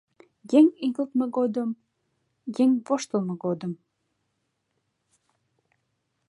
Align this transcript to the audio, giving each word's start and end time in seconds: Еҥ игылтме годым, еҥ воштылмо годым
Еҥ 0.57 0.65
игылтме 0.85 1.25
годым, 1.37 1.69
еҥ 2.63 2.69
воштылмо 2.85 3.33
годым 3.45 3.73